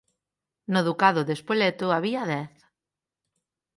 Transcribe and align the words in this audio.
No 0.73 0.81
ducado 0.87 1.21
de 1.27 1.35
Spoleto 1.41 1.87
había 1.91 2.21
dez. 2.31 2.51